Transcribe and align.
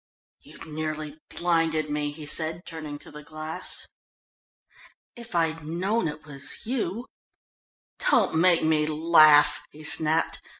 "You've 0.41 0.65
nearly 0.65 1.19
blinded 1.29 1.91
me," 1.91 2.09
he 2.09 2.25
said, 2.25 2.65
turning 2.65 2.97
to 2.97 3.11
the 3.11 3.21
glass. 3.21 3.85
"If 5.15 5.35
I'd 5.35 5.63
known 5.63 6.07
it 6.07 6.25
was 6.25 6.65
you" 6.65 7.05
"Don't 8.09 8.33
make 8.33 8.63
me 8.63 8.87
laugh!" 8.87 9.61
he 9.69 9.83
snapped. 9.83 10.41